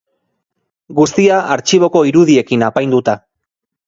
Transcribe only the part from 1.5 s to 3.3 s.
artxiboko irudiekin apainduta.